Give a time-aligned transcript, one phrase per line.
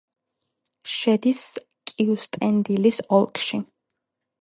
[0.93, 1.43] შედის
[1.93, 3.65] კიუსტენდილის ოლქში.